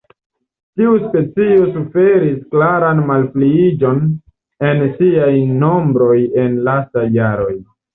Tiu 0.79 0.93
specio 1.03 1.67
suferis 1.75 2.41
klaran 2.57 3.03
malpliiĝon 3.13 4.03
en 4.73 4.85
siaj 4.99 5.33
nombroj 5.63 6.21
en 6.49 6.63
lastaj 6.71 7.11
jaroj. 7.23 7.59